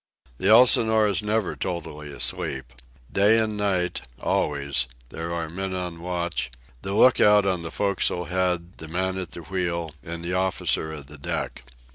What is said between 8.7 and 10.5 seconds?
the man at the wheel, and the